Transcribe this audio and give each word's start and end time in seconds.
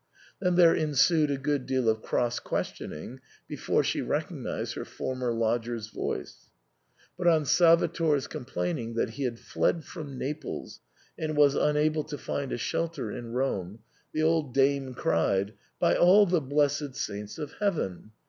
Then 0.39 0.55
there 0.55 0.73
ensued 0.73 1.29
a 1.29 1.37
good 1.37 1.67
deal 1.67 1.87
of 1.87 2.01
cross 2.01 2.39
questioning 2.39 3.19
before 3.47 3.83
she 3.83 4.01
recognised 4.01 4.73
her 4.73 4.83
former 4.83 5.31
lodger's 5.31 5.89
voice; 5.89 6.49
but 7.19 7.27
on 7.27 7.45
Salvator's 7.45 8.25
complaining 8.25 8.95
that 8.95 9.11
he 9.11 9.25
had 9.25 9.37
fled 9.37 9.83
from 9.83 10.17
Naples 10.17 10.79
and 11.19 11.37
was 11.37 11.53
unable 11.53 12.03
to 12.05 12.17
find 12.17 12.51
a 12.51 12.57
shelter 12.57 13.11
in 13.11 13.33
Rome, 13.33 13.77
the 14.11 14.23
old 14.23 14.55
dame 14.55 14.95
cried, 14.95 15.53
"By 15.79 15.95
all 15.95 16.25
the 16.25 16.41
blessed 16.41 16.95
saints 16.95 17.37
of 17.37 17.53
Heaven 17.59 18.09